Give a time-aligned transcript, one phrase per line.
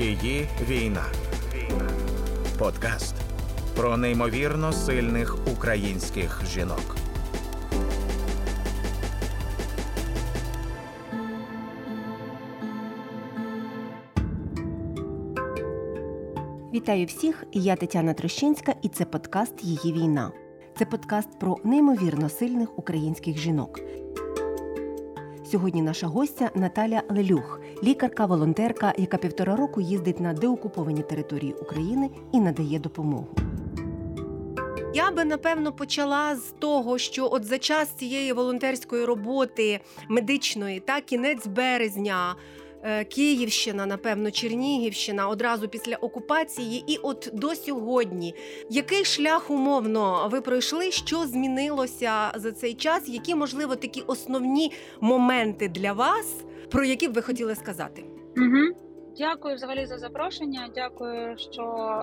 [0.00, 1.04] Її війна.
[2.58, 3.14] Подкаст
[3.76, 6.96] про неймовірно сильних українських жінок.
[16.74, 17.44] Вітаю всіх!
[17.52, 20.32] Я Тетяна Трощинська, і це подкаст Її війна.
[20.78, 23.80] Це подкаст про неймовірно сильних українських жінок.
[25.50, 32.40] Сьогодні наша гостя Наталя Лелюх, лікарка-волонтерка, яка півтора року їздить на деокуповані території України і
[32.40, 33.28] надає допомогу.
[34.94, 41.00] Я би напевно почала з того, що от за час цієї волонтерської роботи медичної та
[41.00, 42.36] кінець березня.
[42.82, 48.34] Е, Київщина, напевно, Чернігівщина одразу після окупації, і от до сьогодні,
[48.70, 50.90] який шлях умовно ви пройшли?
[50.90, 53.08] Що змінилося за цей час?
[53.08, 56.34] Які можливо такі основні моменти для вас,
[56.70, 58.04] про які б ви хотіли сказати?
[58.36, 58.89] Угу.
[59.20, 60.68] Дякую взагалі за запрошення.
[60.74, 61.62] Дякую, що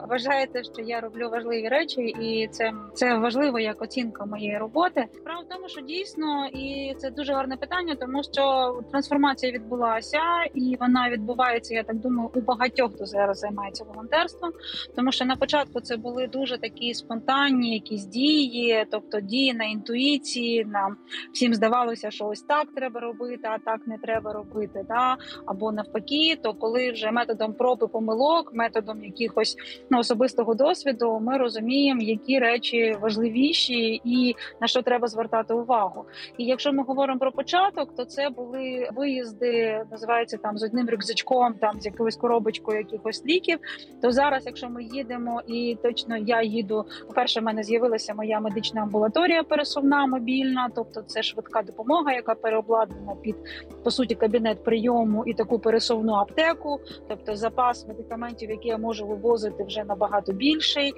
[0.10, 5.06] вважаєте, що я роблю важливі речі, і це це важливо як оцінка моєї роботи.
[5.14, 10.20] Справа в тому, що дійсно, і це дуже гарне питання, тому що трансформація відбулася,
[10.54, 11.74] і вона відбувається.
[11.74, 14.52] Я так думаю, у багатьох хто зараз займається волонтерством.
[14.96, 20.66] Тому що на початку це були дуже такі спонтанні якісь дії, тобто дії на інтуїції.
[20.66, 20.98] Нам
[21.34, 24.86] всім здавалося, що ось так треба робити, а так не треба робити.
[24.88, 25.18] Да?
[25.46, 29.56] Або навпаки, то коли вже методом проб і помилок, методом якихось
[29.90, 36.06] ну, особистого досвіду, ми розуміємо, які речі важливіші і на що треба звертати увагу.
[36.38, 41.54] І якщо ми говоримо про початок, то це були виїзди, називається там з одним рюкзачком,
[41.54, 43.60] там з якоюсь коробочкою якихось ліків.
[44.02, 48.40] То зараз, якщо ми їдемо, і точно я їду, по перше, в мене з'явилася моя
[48.40, 53.36] медична амбулаторія пересувна мобільна, тобто це швидка допомога, яка переобладнана під
[53.84, 59.64] по суті кабінет прийому і таку пересувну аптеку тобто запас медикаментів, які я можу вивозити,
[59.64, 60.94] вже набагато більший,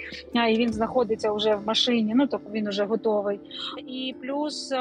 [0.50, 2.14] і він знаходиться вже в машині.
[2.16, 3.40] Ну тобто він вже готовий,
[3.88, 4.74] і плюс.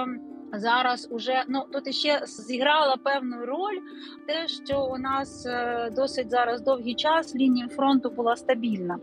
[0.52, 3.78] Зараз уже ну тут ще зіграла певну роль,
[4.26, 8.98] те, що у нас е, досить зараз довгий час лінія фронту була стабільна.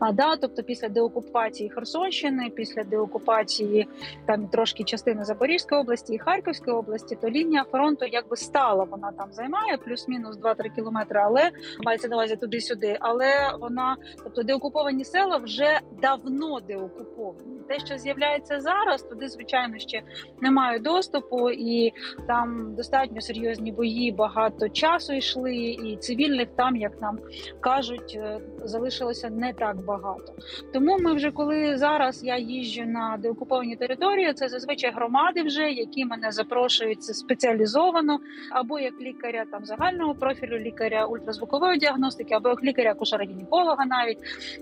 [0.00, 3.88] А да, тобто після деокупації Херсонщини, після деокупації
[4.26, 8.84] там трошки частини Запорізької області і Харківської області, то лінія фронту якби стала.
[8.84, 11.50] Вона там займає плюс-мінус 2-3 кілометри, але
[11.84, 12.96] мається на увазі туди-сюди.
[13.00, 13.28] Але
[13.60, 17.58] вона, тобто деокуповані села вже давно деокуповані.
[17.68, 20.02] Те, що з'являється зараз, туди звичайно ще
[20.40, 21.92] немає доступу, і
[22.26, 27.18] там достатньо серйозні бої, багато часу йшли, і цивільних там, як нам
[27.60, 30.34] кажуть, е, залишилося не так багато.
[30.72, 36.04] Тому ми вже коли зараз я їжджу на деокуповані території, це зазвичай громади, вже які
[36.04, 38.18] мене запрошують спеціалізовано,
[38.50, 44.18] або як лікаря там загального профілю, лікаря ультразвукової діагностики, або як лікаря кушара гінеколога навіть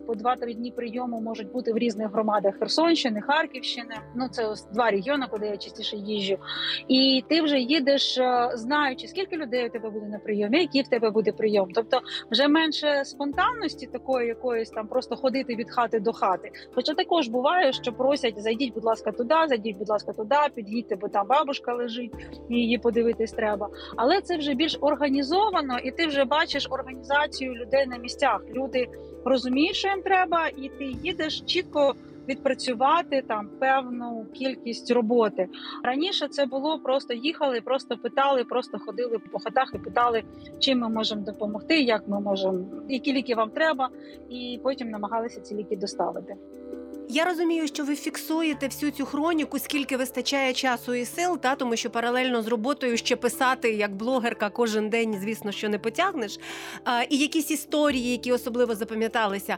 [0.07, 3.95] по 2-3 дні прийому можуть бути в різних громадах Херсонщини, Харківщини.
[4.15, 6.37] Ну це ось два регіони, куди я частіше їжджу їжджу,
[6.89, 10.89] і ти вже їдеш, е, знаючи, скільки людей у тебе буде на прийомі, який в
[10.89, 11.69] тебе буде прийом.
[11.75, 12.01] Тобто
[12.31, 16.51] вже менше спонтанності, такої якоїсь там просто ходити від хати до хати.
[16.75, 21.09] Хоча також буває, що просять зайдіть, будь ласка, туди, зайдіть, будь ласка, туди, під'їдьте, бо
[21.09, 22.13] там бабушка лежить,
[22.51, 23.69] і її подивитись треба.
[23.97, 28.41] Але це вже більш організовано, і ти вже бачиш організацію людей на місцях.
[28.55, 28.87] Люди
[29.25, 31.95] розуміють, що їм треба, і ти їдеш чітко
[32.29, 35.49] відпрацювати там певну кількість роботи.
[35.85, 40.23] Раніше це було просто їхали, просто питали, просто ходили по хатах і питали,
[40.59, 43.89] чим ми можемо допомогти, як ми можемо, які ліки вам треба,
[44.31, 46.37] і потім намагалися ці ліки доставити.
[47.09, 51.77] Я розумію, що ви фіксуєте всю цю хроніку, скільки вистачає часу і сил, та тому
[51.77, 56.39] що паралельно з роботою ще писати як блогерка кожен день, звісно, що не потягнеш.
[56.85, 59.57] А, І якісь історії, які особливо запам'яталися.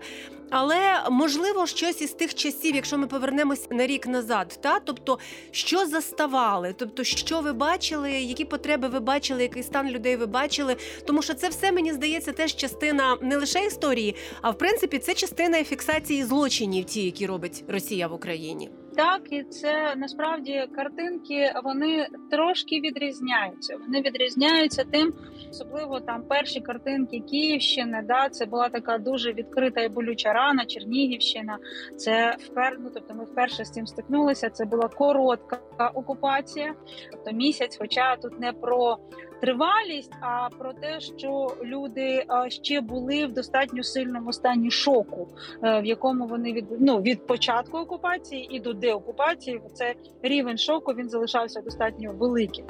[0.50, 5.18] Але можливо, щось із тих часів, якщо ми повернемось на рік назад, та тобто,
[5.50, 10.76] що заставали, тобто, що ви бачили, які потреби ви бачили, який стан людей ви бачили,
[11.06, 15.14] тому що це все мені здається теж частина не лише історії, а в принципі це
[15.14, 18.70] частина фіксації злочинів, ті, які робить робить Росія в Україні.
[18.96, 23.76] Так, і це насправді картинки вони трошки відрізняються.
[23.86, 25.14] Вони відрізняються тим,
[25.50, 28.02] особливо там перші картинки Київщини.
[28.08, 30.64] Да, це була така дуже відкрита і болюча рана.
[30.64, 31.58] Чернігівщина.
[31.96, 32.76] Це впер...
[32.80, 34.50] ну, тобто ми вперше з цим стикнулися.
[34.50, 35.58] Це була коротка
[35.94, 36.74] окупація,
[37.12, 37.76] тобто місяць.
[37.80, 38.96] Хоча тут не про
[39.40, 45.28] тривалість, а про те, що люди ще були в достатньо сильному стані шоку,
[45.64, 49.60] е, в якому вони від ну, від початку окупації і до деокупації.
[49.74, 52.64] Це рівень шоку він залишався достатньо великим.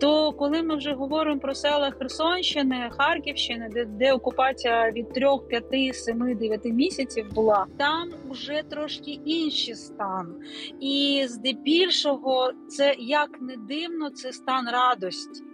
[0.00, 5.26] То коли ми вже говоримо про села Херсонщини, Харківщини, де де окупація від 3,
[5.70, 10.34] 5, 7, 9 місяців була, там вже трошки інший стан,
[10.80, 15.49] і здебільшого, це як не дивно, це стан радості.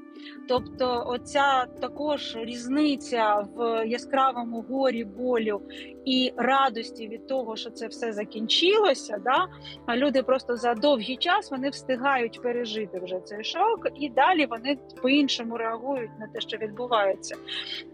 [0.49, 5.63] Тобто, оця також різниця в яскравому горі болю
[6.05, 9.21] і радості від того, що це все закінчилося.
[9.25, 9.47] Да?
[9.87, 14.79] А люди просто за довгий час вони встигають пережити вже цей шок, і далі вони
[15.03, 17.37] по-іншому реагують на те, що відбувається.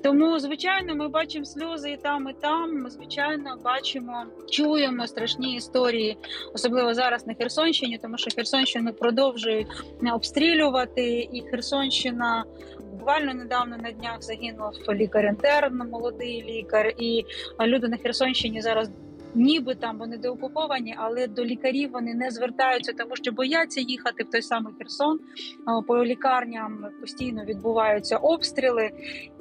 [0.02, 2.82] Тому, звичайно, ми бачимо сльози і там, і там.
[2.82, 6.18] Ми звичайно бачимо, чуємо страшні історії,
[6.54, 9.66] особливо зараз на Херсонщині, тому що Херсонщину продовжують
[10.12, 12.21] обстрілювати, і Херсонщина.
[12.92, 17.24] Буквально недавно на днях загинув лікар-інтерн, молодий лікар, і
[17.60, 18.90] люди на Херсонщині зараз.
[19.34, 24.30] Ніби там вони деокуповані, але до лікарів вони не звертаються, тому що бояться їхати в
[24.30, 25.20] той самий Херсон.
[25.86, 28.90] По лікарням постійно відбуваються обстріли,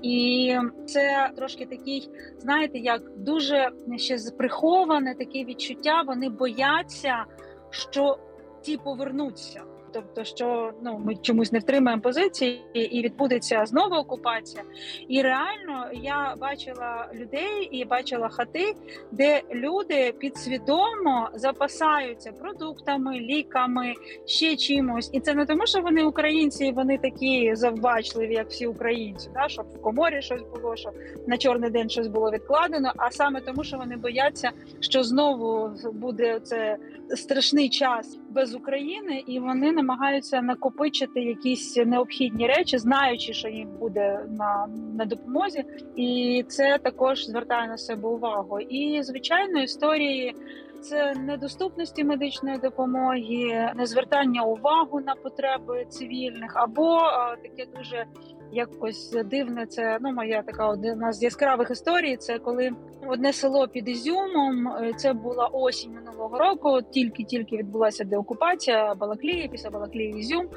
[0.01, 0.56] і
[0.88, 6.04] це трошки такий, знаєте, як дуже ще приховане таке відчуття.
[6.07, 7.25] Вони бояться,
[7.69, 8.18] що
[8.62, 9.62] ті повернуться
[9.93, 14.63] тобто, що ну ми чомусь не втримаємо позиції, і відбудеться знову окупація.
[15.07, 18.75] І реально я бачила людей і бачила хати,
[19.11, 23.93] де люди підсвідомо запасаються продуктами, ліками,
[24.25, 25.09] ще чимось.
[25.13, 29.49] І це не тому, що вони українці, і вони такі завбачливі, як всі українці, да
[29.49, 30.91] щоб в коморі щось було, що
[31.27, 32.93] на чорний день щось було відкладено.
[32.97, 36.77] А саме тому, що вони бояться, що знову буде це
[37.16, 44.25] страшний час без України, і вони намагаються накопичити якісь необхідні речі, знаючи, що їм буде
[44.38, 44.68] на,
[44.98, 45.63] на допомозі,
[45.96, 48.60] і це також звертає на себе увагу.
[48.60, 50.36] І звичайно, історії.
[50.81, 57.00] Це недоступності медичної допомоги, незвертання увагу на потреби цивільних, або
[57.44, 58.06] таке дуже
[58.51, 59.66] якось дивне.
[59.66, 62.18] Це ну моя така одна з яскравих історій.
[62.18, 62.72] Це коли
[63.07, 64.68] одне село під Ізюмом.
[64.68, 66.80] Е, це була осінь минулого року.
[66.92, 70.48] Тільки-тільки відбулася деокупація Балаклії, після Балаклії Ізюм.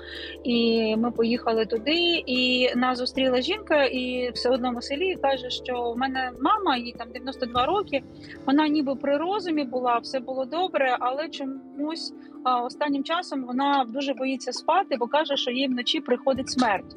[0.45, 2.23] І ми поїхали туди.
[2.27, 7.09] І нас зустріла жінка, і в одному селі каже, що в мене мама, їй там
[7.13, 8.03] 92 роки.
[8.47, 12.15] Вона ніби при розумі була, все було добре, але чомусь
[12.65, 16.97] останнім часом вона дуже боїться спати, бо каже, що їй вночі приходить смерть.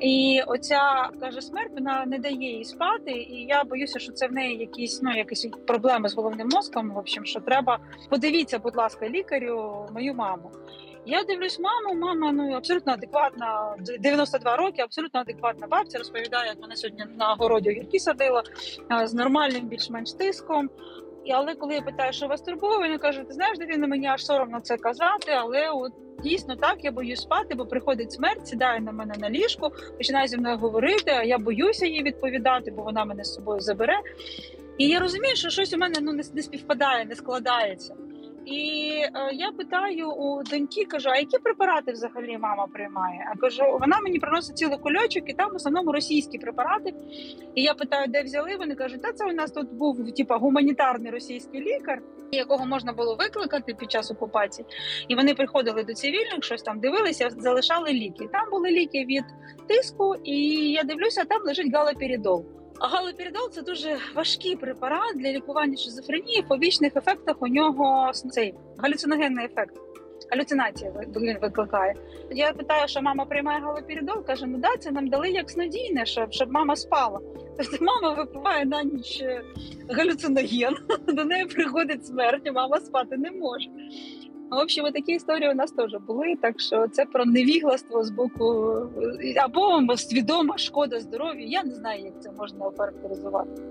[0.00, 3.10] І оця каже смерть вона не дає їй спати.
[3.10, 6.90] І я боюся, що це в неї якісь ну якісь проблеми з головним мозком.
[6.90, 7.78] В общем, що треба
[8.10, 10.50] подивіться, будь ласка, лікарю, мою маму.
[11.06, 15.98] Я дивлюсь, маму, мама ну абсолютно адекватна, 92 роки, абсолютно адекватна бабця.
[15.98, 18.42] Розповідає, як вона сьогодні на городі огірки садила
[19.04, 20.70] з нормальним більш-менш тиском.
[21.24, 24.26] І але коли я питаю, що вас турбує, вона кажуть, ти знаєш, дитина, мені аж
[24.26, 25.92] соромно це казати, але от
[26.22, 30.36] дійсно так я боюсь спати, бо приходить смерть, сідає на мене на ліжку, починає зі
[30.36, 31.10] мною говорити.
[31.10, 34.00] А я боюся їй відповідати, бо вона мене з собою забере.
[34.78, 37.94] І я розумію, що щось у мене ну не співпадає, не складається.
[38.46, 43.30] І е, я питаю у доньки, кажу, а які препарати взагалі мама приймає?
[43.34, 46.94] А кажу, вона мені приносить цілий кульочок, і там в основному російські препарати.
[47.54, 48.56] І я питаю, де взяли?
[48.56, 52.02] Вони кажуть, та це у нас тут був типа гуманітарний російський лікар,
[52.32, 54.66] якого можна було викликати під час окупації.
[55.08, 58.28] І вони приходили до цивільних, щось там дивилися, залишали ліки.
[58.32, 59.24] Там були ліки від
[59.68, 60.36] тиску, і
[60.72, 62.46] я дивлюся, там лежить галоперидол.
[62.84, 66.40] Галоперидол– це дуже важкий препарат для лікування шизофренії.
[66.40, 69.74] В побічних ефектах у нього цей галюциногенний ефект.
[70.30, 71.94] Галюцинація він викликає.
[72.30, 76.32] Я питаю, що мама приймає галоперидол, каже: ну да, це нам дали як снодійне, щоб
[76.32, 77.20] щоб мама спала.
[77.58, 79.42] Тобто мама випиває на ніч е,
[79.88, 83.68] галюциноген, до неї приходить смерть, і мама спати не може.
[84.52, 86.36] В общем, такі історії у нас теж були.
[86.42, 88.76] Так що це про невігластво з боку
[89.36, 91.46] або свідома шкода здоров'ю.
[91.46, 93.62] Я не знаю, як це можна охарактеризувати.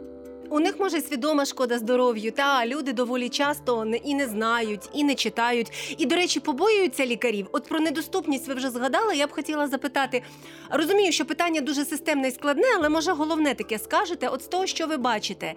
[0.52, 5.16] У них може свідома шкода здоров'ю, та люди доволі часто і не знають, і не
[5.16, 5.96] читають.
[5.98, 7.48] І, до речі, побоюються лікарів.
[7.52, 9.16] От про недоступність ви вже згадали.
[9.16, 10.22] Я б хотіла запитати.
[10.70, 14.66] Розумію, що питання дуже системне і складне, але може головне таке скажете, от з того,
[14.68, 15.54] що ви бачите.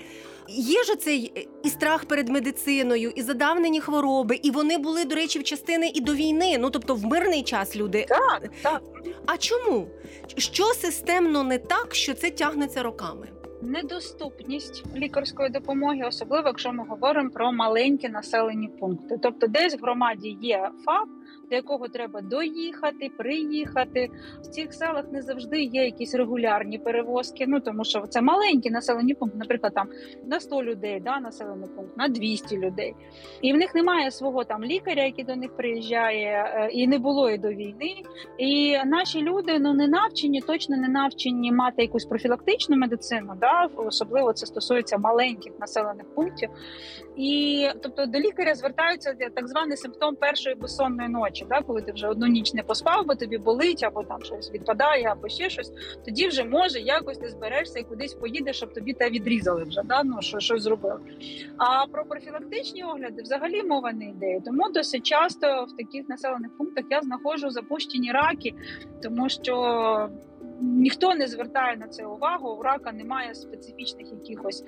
[0.48, 5.38] Є ж цей і страх перед медициною, і задавнені хвороби, і вони були, до речі,
[5.38, 6.58] в частини і до війни.
[6.58, 8.06] Ну тобто, в мирний час люди.
[8.08, 8.82] Так, так.
[9.26, 9.88] А чому?
[10.36, 13.28] Що системно не так, що це тягнеться роками?
[13.64, 19.18] Недоступність лікарської допомоги, особливо якщо ми говоримо про маленькі населені пункти.
[19.22, 21.08] Тобто, десь в громаді є ФАП,
[21.50, 24.10] до якого треба доїхати, приїхати.
[24.42, 27.44] В цих селах не завжди є якісь регулярні перевозки.
[27.48, 29.88] Ну тому що це маленькі населені пункти, наприклад, там
[30.26, 32.94] на 100 людей, да, населений пункт, на 200 людей,
[33.42, 37.30] і в них немає свого там лікаря, який до них приїжджає, е, і не було
[37.30, 37.94] і до війни.
[38.38, 43.34] І наші люди ну не навчені, точно не навчені мати якусь профілактичну медицину.
[43.40, 46.50] Да, особливо це стосується маленьких населених пунктів.
[47.16, 52.08] І тобто до лікаря звертаються так званий симптом першої безсонної ночі, да, коли ти вже
[52.08, 55.72] одну ніч не поспав, бо тобі болить, або там щось відпадає, або ще щось.
[56.04, 59.82] Тоді вже може якось ти зберешся і кудись поїдеш, щоб тобі те відрізали вже.
[59.84, 61.00] Да, ну що щось зробили.
[61.56, 64.40] А про профілактичні огляди взагалі мова не йде.
[64.44, 68.54] Тому досить часто в таких населених пунктах я знаходжу запущені раки,
[69.02, 70.08] тому що.
[70.60, 72.56] Ніхто не звертає на це увагу.
[72.60, 74.64] У рака немає специфічних якихось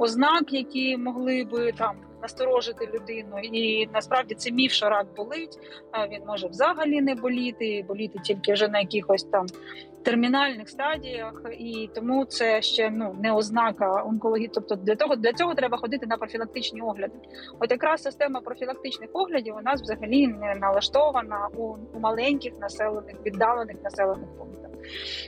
[0.00, 3.38] ознак, які могли би там насторожити людину.
[3.42, 5.58] І насправді це міф, що рак болить.
[6.12, 9.46] Він може взагалі не боліти, боліти тільки вже на якихось там
[10.02, 14.50] термінальних стадіях, і тому це ще ну не ознака онкології.
[14.54, 17.14] Тобто для того для цього треба ходити на профілактичні огляди.
[17.60, 23.76] От якраз система профілактичних оглядів у нас взагалі не налаштована у, у маленьких населених віддалених
[23.84, 24.70] населених пунктах.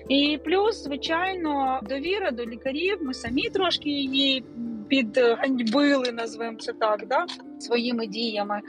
[0.09, 2.99] І плюс, звичайно, довіра до лікарів.
[3.01, 4.45] Ми самі трошки її
[4.89, 7.27] підганьбили, назвемо це так, да
[7.59, 8.61] своїми діями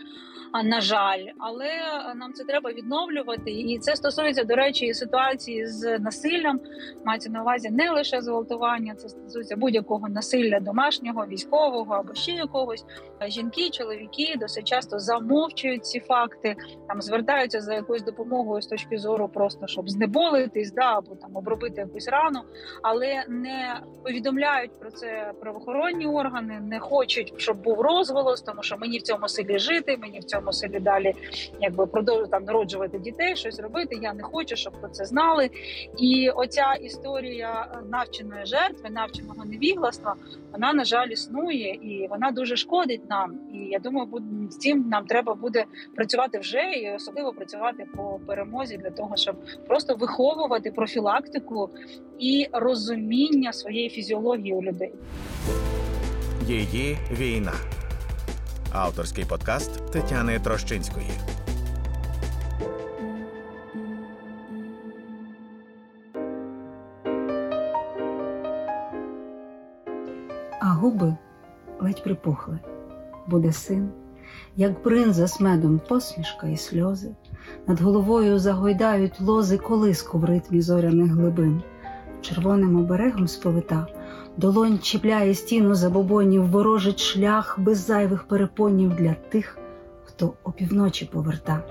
[0.62, 1.70] на жаль, але
[2.16, 6.60] нам це треба відновлювати, і це стосується до речі ситуації з насиллям.
[7.06, 12.86] Мається на увазі не лише зґвалтування, це стосується будь-якого насилля домашнього, військового або ще якогось.
[13.28, 16.56] Жінки, чоловіки досить часто замовчують ці факти,
[16.88, 21.82] там звертаються за якоюсь допомогою з точки зору, просто щоб знеболитись, да або там обробити
[21.82, 22.40] якусь рану,
[22.82, 28.98] але не повідомляють про це правоохоронні органи, не хочуть, щоб був розголос, тому що мені
[28.98, 31.14] в цьому селі жити, мені в цьому цьому селі далі
[31.62, 34.00] якби продовжувати там народжувати дітей, щось робити.
[34.02, 35.50] Я не хочу, щоб про це знали.
[35.98, 40.16] І оця історія навченої жертви, навченого невігластва,
[40.52, 43.40] вона на жаль існує і вона дуже шкодить нам.
[43.54, 44.08] І я думаю,
[44.50, 49.36] з цим нам треба буде працювати вже і особливо працювати по перемозі для того, щоб
[49.68, 51.70] просто виховувати профілактику
[52.20, 54.94] і розуміння своєї фізіології у людей.
[56.48, 57.54] Її війна
[58.74, 61.12] авторський подкаст Тетяни Трощинської.
[70.62, 71.16] А губи
[71.82, 72.60] ледь припухли.
[73.28, 73.90] Буде син,
[74.56, 77.12] як бринза з медом посмішка і сльози.
[77.68, 81.62] Над головою загойдають лози колиску в ритмі зоряних глибин,
[82.22, 83.88] червоним оберегом сповита
[84.38, 89.58] долонь чіпляє стіну забобонів, ворожить шлях без зайвих перепонів для тих,
[90.04, 91.64] хто опівночі поверта.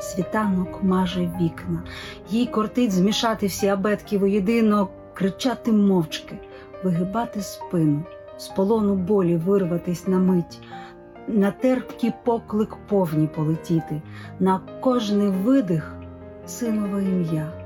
[0.00, 1.82] Світанок маже вікна,
[2.30, 6.38] їй кортить змішати всі абетки воєдино, кричати мовчки,
[6.84, 8.02] вигибати спину,
[8.36, 10.60] з полону болі вирватись на мить,
[11.28, 14.02] на терпкий поклик повні полетіти,
[14.40, 15.94] на кожний видих
[16.46, 17.65] синове ім'я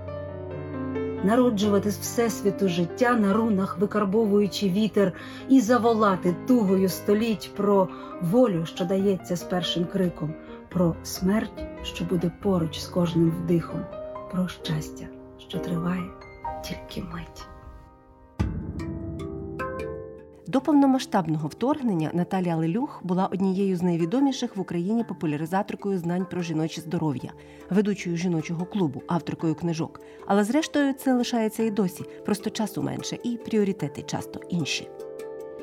[1.24, 5.12] народжувати з всесвіту життя на рунах, викарбовуючи вітер,
[5.48, 7.88] і заволати тугою століть про
[8.20, 10.34] волю, що дається з першим криком,
[10.68, 13.80] про смерть, що буде поруч з кожним вдихом,
[14.32, 15.06] про щастя,
[15.38, 16.04] що триває
[16.64, 17.49] тільки мить.
[20.50, 26.80] До повномасштабного вторгнення Наталія Лелюх була однією з найвідоміших в Україні популяризаторкою знань про жіноче
[26.80, 27.32] здоров'я,
[27.70, 30.00] ведучою жіночого клубу, авторкою книжок.
[30.26, 32.04] Але зрештою це лишається і досі.
[32.24, 34.88] Просто часу менше, і пріоритети часто інші.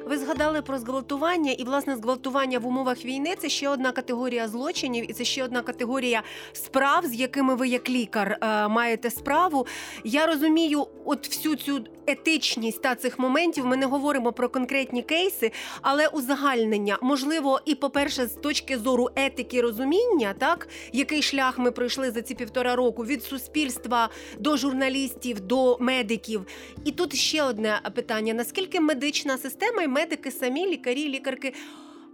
[0.05, 5.11] Ви згадали про зґвалтування, і власне зґвалтування в умовах війни це ще одна категорія злочинів,
[5.11, 9.65] і це ще одна категорія справ, з якими ви як лікар е, маєте справу.
[10.03, 13.65] Я розумію, от всю цю етичність та цих моментів.
[13.65, 19.61] Ми не говоримо про конкретні кейси, але узагальнення можливо, і по-перше, з точки зору етики
[19.61, 24.09] розуміння, так який шлях ми пройшли за ці півтора року від суспільства
[24.39, 26.45] до журналістів, до медиків.
[26.85, 31.53] І тут ще одне питання: наскільки медична система і медики самі, лікарі, лікарки.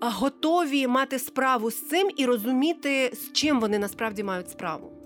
[0.02, 5.02] Готові мати справу з цим і розуміти, з чим вони насправді мають справу.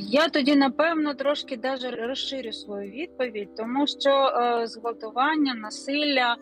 [0.00, 6.36] Я тоді напевно трошки даже розширю свою відповідь, тому що е, зґвалтування, насилля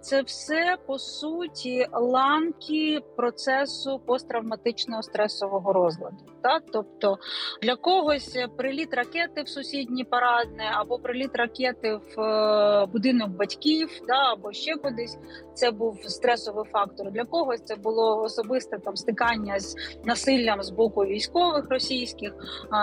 [0.00, 6.16] це все по суті ланки процесу посттравматичного стресового розладу.
[6.42, 6.62] Так?
[6.72, 7.18] Тобто
[7.62, 14.32] для когось приліт ракети в сусідній парадне, або приліт ракети в е, будинок батьків, да,
[14.32, 15.18] або ще кудись.
[15.54, 17.10] Це був стресовий фактор.
[17.10, 22.32] Для когось це було особисте там стикання з насиллям з боку військових російських.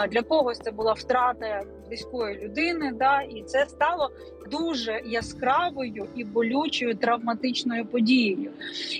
[0.09, 2.91] Для когось це була втрата близької людини.
[2.95, 4.09] Да, І це стало
[4.51, 8.51] дуже яскравою і болючою травматичною подією.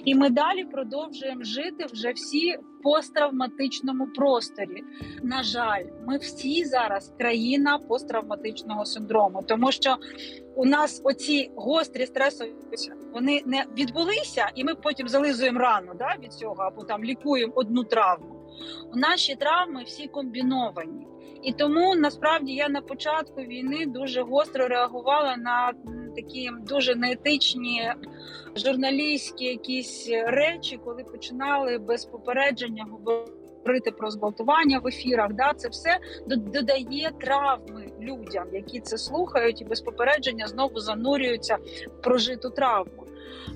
[0.06, 4.84] І ми далі продовжуємо жити вже всі в посттравматичному просторі.
[5.24, 9.96] На жаль, ми всі зараз країна посттравматичного синдрому, тому що
[10.56, 12.54] у нас оці гострі стресові
[13.14, 17.84] вони не відбулися, і ми потім зализуємо рану да, від цього або там лікуємо одну
[17.84, 18.36] травму.
[18.94, 21.08] У наші травми всі комбіновані.
[21.46, 25.74] І тому насправді я на початку війни дуже гостро реагувала на
[26.16, 27.92] такі дуже неетичні
[28.56, 35.34] журналістські якісь речі, коли починали без попередження говорити про зґвалтування в ефірах.
[35.34, 35.98] Да, Це все
[36.28, 41.58] додає травми людям, які це слухають, і без попередження знову занурюються
[42.00, 43.06] в прожиту травму.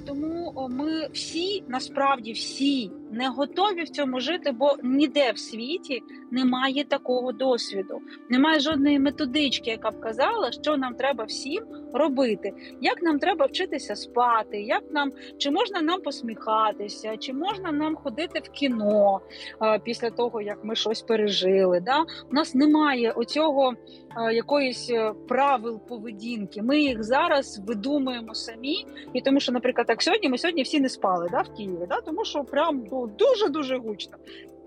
[0.08, 6.84] Тому ми всі насправді всі не готові в цьому жити, бо ніде в світі немає
[6.84, 11.64] такого досвіду, немає жодної методички, яка б казала, що нам треба всім
[11.94, 17.96] робити, як нам треба вчитися спати, як нам чи можна нам посміхатися, чи можна нам
[17.96, 19.22] ходити в кіно
[19.60, 21.80] а, після того, як ми щось пережили.
[21.80, 22.02] Да?
[22.32, 23.74] У нас немає оцього
[24.16, 26.62] а, якоїсь е, правил поведінки.
[26.62, 30.90] Ми їх зараз видумуємо самі, і тому, що, наприклад, так сьогодні ми сьогодні всі не
[30.90, 32.02] спали да, в Києві, да?
[32.02, 34.18] тому що прям дуже дуже гучно.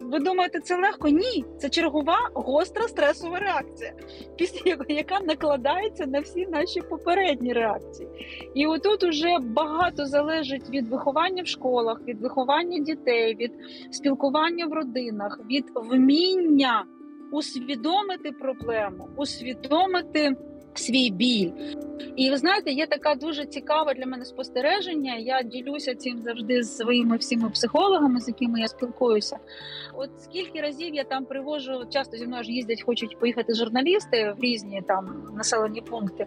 [0.01, 1.09] Ви думаєте, це легко?
[1.09, 3.93] Ні, це чергова гостра стресова реакція,
[4.37, 8.09] після яка накладається на всі наші попередні реакції.
[8.55, 13.53] І отут уже багато залежить від виховання в школах, від виховання дітей, від
[13.91, 16.85] спілкування в родинах, від вміння
[17.33, 20.37] усвідомити проблему, усвідомити
[20.75, 21.50] свій біль.
[22.17, 25.17] І ви знаєте, є така дуже цікава для мене спостереження.
[25.17, 29.38] Я ділюся цим завжди з своїми всіма психологами, з якими я спілкуюся.
[29.95, 34.43] От скільки разів я там привожу, часто зі мною ж їздять, хочуть поїхати журналісти в
[34.43, 36.26] різні там населені пункти.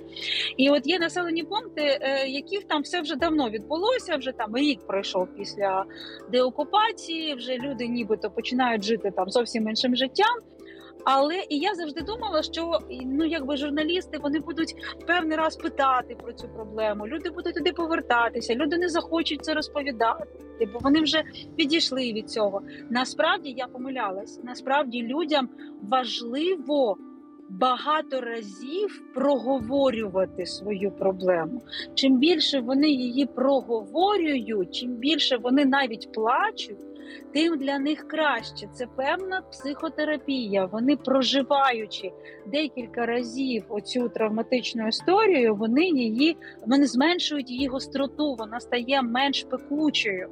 [0.58, 4.16] І от є населені пункти, е, яких там все вже давно відбулося.
[4.16, 5.86] Вже там рік пройшов після
[6.32, 7.36] деокупації.
[7.36, 10.55] Вже люди, нібито починають жити там зовсім іншим життям.
[11.06, 14.76] Але і я завжди думала, що ну якби журналісти вони будуть
[15.08, 17.08] певний раз питати про цю проблему.
[17.08, 20.26] Люди будуть туди повертатися, люди не захочуть це розповідати,
[20.74, 21.24] бо вони вже
[21.56, 22.62] підійшли від цього.
[22.90, 24.40] Насправді я помилялась.
[24.44, 25.50] Насправді людям
[25.82, 26.98] важливо.
[27.50, 31.62] Багато разів проговорювати свою проблему.
[31.94, 36.78] Чим більше вони її проговорюють, чим більше вони навіть плачуть,
[37.34, 38.68] тим для них краще.
[38.74, 40.66] Це певна психотерапія.
[40.66, 42.12] Вони проживаючи
[42.46, 50.30] декілька разів оцю травматичну історію, вони її вони зменшують її гостроту, вона стає менш пекучою.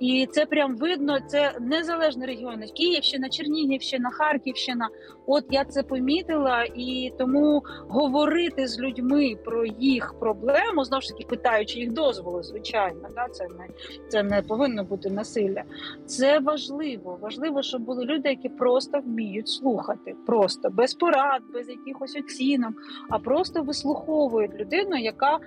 [0.00, 1.18] І це прям видно.
[1.20, 4.88] Це незалежні регіони Київщина, Чернігівщина, Харківщина.
[5.26, 11.24] От я це помітила, і тому говорити з людьми про їх проблему, знову ж таки
[11.28, 13.68] питаючи їх дозволу, звичайно, да це не
[14.08, 15.62] це не повинно бути насилля.
[16.06, 17.18] Це важливо.
[17.20, 22.72] Важливо, щоб були люди, які просто вміють слухати, просто без порад, без якихось оцінок,
[23.10, 25.38] а просто вислуховують людину, яка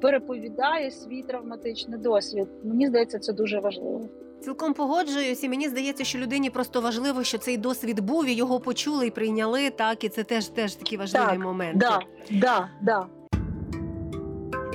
[0.00, 2.48] переповідає свій травматичний досвід.
[2.64, 4.08] Мені здається, це дуже важливо.
[4.40, 8.60] Цілком погоджуюсь, і мені здається, що людині просто важливо, що цей досвід був і його
[8.60, 9.70] почули і прийняли.
[9.70, 11.78] Так, і це теж теж такі важливі так, моменти.
[11.78, 13.06] Да, да, да.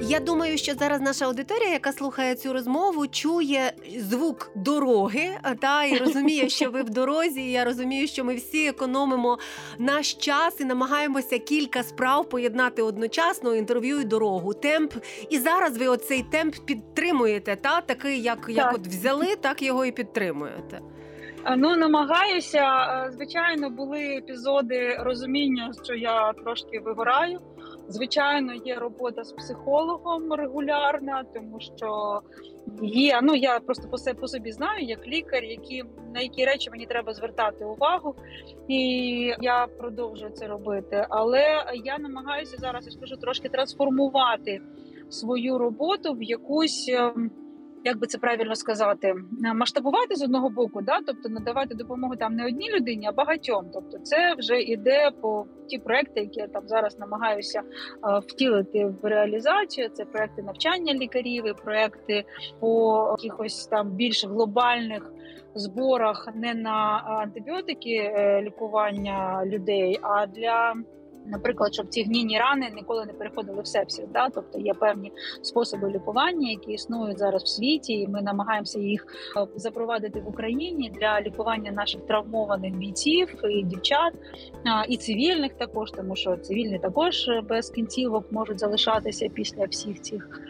[0.07, 5.29] Я думаю, що зараз наша аудиторія, яка слухає цю розмову, чує звук дороги,
[5.61, 7.41] та і розуміє, що ви в дорозі.
[7.41, 9.37] і Я розумію, що ми всі економимо
[9.79, 14.53] наш час і намагаємося кілька справ поєднати одночасно інтерв'ю і дорогу.
[14.53, 14.93] Темп.
[15.29, 18.49] І зараз ви оцей темп підтримуєте, та такий, як, так.
[18.49, 20.79] як от взяли, так його і підтримуєте.
[21.57, 22.65] Ну, намагаюся.
[23.13, 27.39] Звичайно, були епізоди розуміння, що я трошки вигораю.
[27.87, 32.21] Звичайно, є робота з психологом регулярна, тому що
[32.81, 33.19] є.
[33.23, 36.85] Ну я просто по себе по собі знаю, як лікар, які на які речі мені
[36.85, 38.15] треба звертати увагу,
[38.67, 38.79] і
[39.41, 41.05] я продовжую це робити.
[41.09, 44.61] Але я намагаюся зараз я скажу трошки трансформувати
[45.09, 46.91] свою роботу в якусь.
[47.85, 49.13] Як би це правильно сказати,
[49.55, 53.69] масштабувати з одного боку, да, тобто надавати допомогу там не одній людині, а багатьом.
[53.73, 57.61] Тобто, це вже іде по ті проекти, які я там зараз намагаюся
[58.27, 59.89] втілити в реалізацію.
[59.89, 62.23] Це проекти навчання лікарів, і проекти
[62.59, 65.13] по якихось там більш глобальних
[65.55, 70.73] зборах не на антибіотики е, лікування людей, а для
[71.25, 74.05] Наприклад, щоб ці гнійні рани ніколи не переходили в сепсис.
[74.13, 74.29] Да?
[74.29, 79.07] Тобто є певні способи лікування, які існують зараз в світі, і ми намагаємося їх
[79.37, 84.13] е, запровадити в Україні для лікування наших травмованих бійців і дівчат,
[84.89, 90.41] і цивільних також, тому що цивільні також без кінцівок можуть залишатися після всіх цих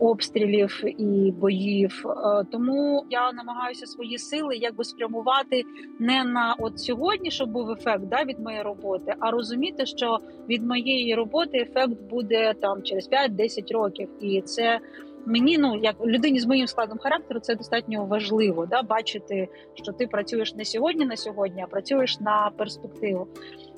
[0.00, 2.04] обстрілів і боїв.
[2.06, 5.62] Е, тому я намагаюся свої сили якби спрямувати
[5.98, 10.66] не на от сьогодні, щоб був ефект да, від моєї роботи, а розуміти, що від
[10.66, 14.80] моєї роботи ефект буде там через 5-10 років, і це.
[15.26, 20.06] Мені ну як людині з моїм складом характеру це достатньо важливо да бачити, що ти
[20.06, 23.28] працюєш не сьогодні на сьогодні, а працюєш на перспективу.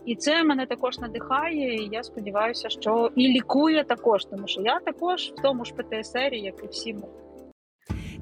[0.06, 1.74] І це мене також надихає.
[1.74, 6.34] і Я сподіваюся, що і лікує також, тому що я також в тому ж ПТСР,
[6.34, 7.02] як і всі ми.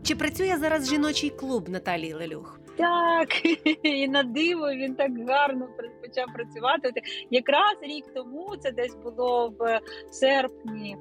[0.03, 2.61] Чи працює зараз жіночий клуб Наталії Лелюх?
[2.79, 3.29] Так,
[3.83, 5.69] і на диво він так гарно
[6.03, 6.93] почав працювати.
[7.31, 10.97] Якраз рік тому це десь було в серпні.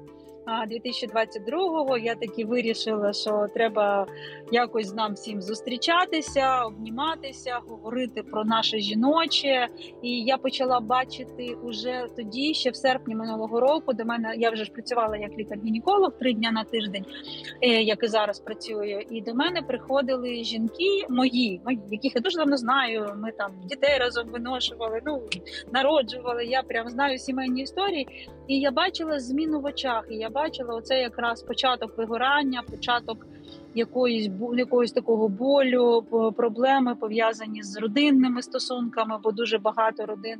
[0.48, 4.06] 2022-го я таки вирішила, що треба
[4.52, 9.68] якось нам всім зустрічатися, обніматися, говорити про наше жіноче.
[10.02, 13.92] І я почала бачити уже тоді, ще в серпні минулого року.
[13.92, 17.04] До мене я вже ж працювала як лікар-гінеколог три дня на тиждень,
[17.62, 19.00] е, як і зараз працюю.
[19.10, 23.12] І до мене приходили жінки мої, яких я дуже давно знаю.
[23.16, 25.22] Ми там дітей разом виношували, ну
[25.72, 26.44] народжували.
[26.44, 28.08] Я прям знаю сімейні історії,
[28.46, 30.06] і я бачила зміну в очах.
[30.10, 33.26] І я бачила оце якраз початок вигорання, початок
[33.74, 36.04] якоїсь якогось такого болю,
[36.36, 40.38] проблеми пов'язані з родинними стосунками, бо дуже багато родин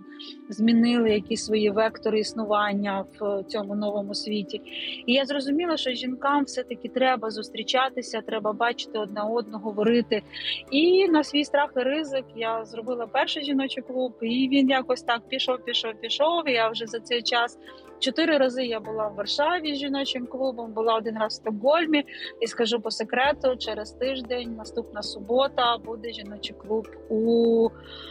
[0.48, 4.60] змінили якісь свої вектори існування в цьому новому світі.
[5.06, 10.22] І я зрозуміла, що жінкам все таки треба зустрічатися, треба бачити одне одного, говорити.
[10.70, 15.20] І на свій страх і ризик я зробила перший жіночий клуб, і він якось так
[15.28, 16.48] пішов, пішов, пішов.
[16.48, 17.58] І Я вже за цей час.
[17.98, 22.04] Чотири рази я була в Варшаві з жіночим клубом, була один раз в Стокгольмі,
[22.40, 27.68] і скажу по секрету: через тиждень, наступна субота, буде жіночий клуб у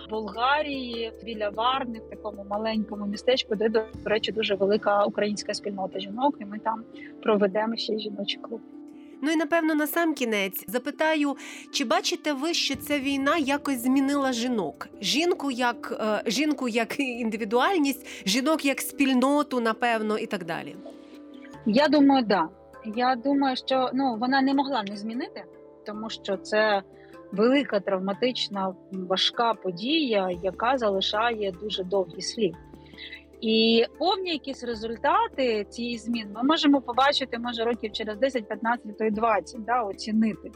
[0.09, 6.35] Болгарії біля Варни, в такому маленькому містечку, де до речі дуже велика українська спільнота жінок.
[6.39, 6.83] І ми там
[7.23, 8.61] проведемо ще жіночий клуб.
[9.21, 11.37] Ну і напевно на сам кінець запитаю,
[11.71, 14.87] чи бачите ви, що ця війна якось змінила жінок?
[15.01, 20.75] Жінку як е, жінку як індивідуальність, жінок як спільноту, напевно, і так далі?
[21.65, 22.49] Я думаю, да.
[22.95, 25.43] Я думаю, що ну вона не могла не змінити,
[25.85, 26.81] тому що це
[27.31, 32.55] велика травматична важка подія, яка залишає дуже довгий слід.
[33.41, 39.05] І повні якісь результати цієї змін ми можемо побачити, може років через 10, 15, то
[39.05, 40.51] й 20, да, оцінити.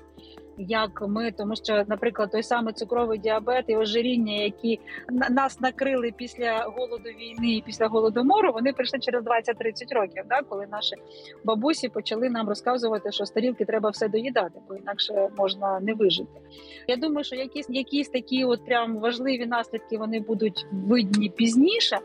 [0.57, 6.63] Як ми, тому що, наприклад, той самий цукровий діабет і ожиріння, які нас накрили після
[6.77, 10.95] голоду війни і після голодомору, вони прийшли через 20-30 років, да, коли наші
[11.43, 16.41] бабусі почали нам розказувати, що старілки треба все доїдати, бо інакше можна не вижити.
[16.87, 21.99] Я думаю, що якісь якісь такі, от прям важливі наслідки, вони будуть видні пізніше.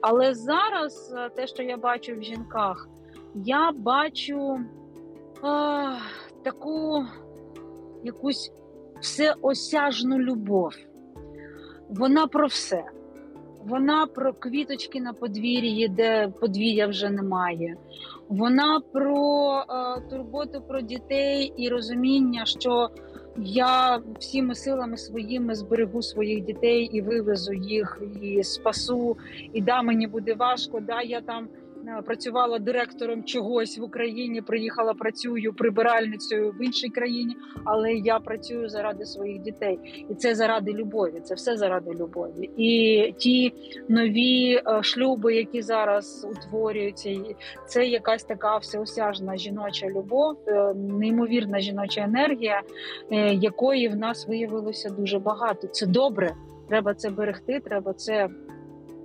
[0.00, 2.88] Але зараз е, те, що я бачу в жінках,
[3.34, 4.60] я бачу е,
[6.42, 7.04] таку
[8.04, 8.52] якусь
[9.00, 10.74] всеосяжну любов.
[11.88, 12.84] Вона про все.
[13.64, 17.76] Вона про квіточки на подвір'ї, де подвір'я вже немає.
[18.28, 19.16] Вона про
[19.60, 22.88] е, турботу про дітей і розуміння, що
[23.36, 29.16] я всіми силами своїми зберегу своїх дітей і вивезу їх, і спасу.
[29.52, 30.80] І да, мені буде важко.
[30.80, 31.48] Да, я там
[32.06, 34.42] працювала директором чогось в Україні.
[34.42, 40.72] Приїхала, працюю прибиральницею в іншій країні, але я працюю заради своїх дітей, і це заради
[40.72, 41.20] любові.
[41.24, 42.50] Це все заради любові.
[42.56, 43.52] І ті
[43.88, 47.16] нові е, шлюби, які зараз утворюються,
[47.66, 52.62] це якась така всеосяжна жіноча любов, е, неймовірна жіноча енергія,
[53.32, 55.66] якої в нас виявилося дуже багато.
[55.66, 56.34] Це добре.
[56.68, 58.28] Треба це берегти, треба це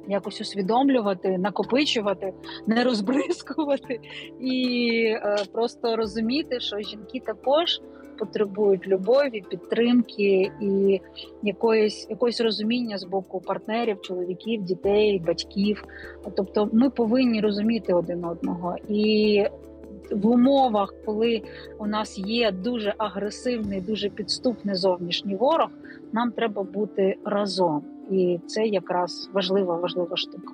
[0.08, 2.34] якось усвідомлювати, накопичувати,
[2.68, 4.00] не розбризкувати.
[4.40, 7.82] І е, просто розуміти, що жінки також
[8.20, 11.02] потребують любові, підтримки і
[11.44, 15.84] якоїсь якоїсь розуміння з боку партнерів, чоловіків, дітей, батьків.
[16.36, 18.76] Тобто, ми повинні розуміти один одного.
[18.90, 19.44] І
[20.12, 21.42] в умовах, коли
[21.80, 25.70] у нас є дуже агресивний, дуже підступний зовнішній ворог,
[26.12, 30.54] нам треба бути разом, і це якраз важлива, важлива штука.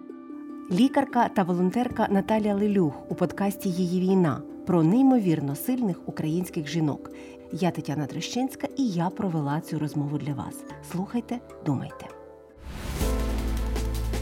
[0.71, 7.11] Лікарка та волонтерка Наталія Лелюх у подкасті Її війна про неймовірно сильних українських жінок.
[7.51, 10.63] Я Тетяна Трещинська і я провела цю розмову для вас.
[10.91, 12.05] Слухайте, думайте.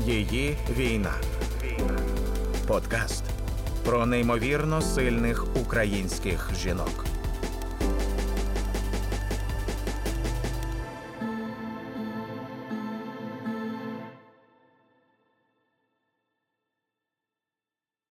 [0.06, 1.14] Її війна.
[2.68, 3.24] Подкаст
[3.86, 7.09] про неймовірно сильних українських жінок.